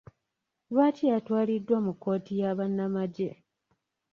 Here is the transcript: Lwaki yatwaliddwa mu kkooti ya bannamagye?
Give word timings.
Lwaki 0.71 1.05
yatwaliddwa 1.11 1.77
mu 1.85 1.93
kkooti 1.95 2.33
ya 2.41 2.51
bannamagye? 2.57 3.29